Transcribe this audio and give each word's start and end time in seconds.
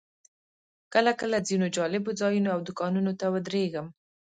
کله 0.93 1.11
کله 1.21 1.37
ځینو 1.47 1.67
جالبو 1.75 2.11
ځایونو 2.21 2.49
او 2.55 2.59
دوکانونو 2.67 3.11
ته 3.19 3.25
ودرېږم. 3.33 3.87